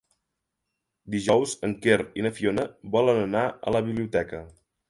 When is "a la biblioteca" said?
3.53-4.43